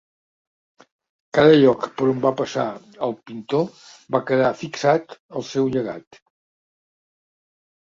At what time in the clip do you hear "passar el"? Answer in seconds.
2.39-3.13